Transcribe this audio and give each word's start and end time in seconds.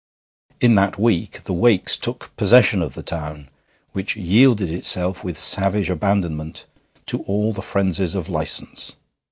In 0.59 0.73
that 0.73 0.97
week 0.99 1.43
the 1.43 1.53
Wakes 1.53 1.95
took 1.95 2.35
possession 2.35 2.81
of 2.81 2.95
the 2.95 3.03
town, 3.03 3.49
which 3.91 4.15
yielded 4.15 4.73
itself 4.73 5.23
with 5.23 5.37
savage 5.37 5.91
abandonment 5.91 6.65
to 7.05 7.21
all 7.27 7.53
the 7.53 7.61
frenzies 7.61 8.15
of 8.15 8.27
license. 8.27 8.93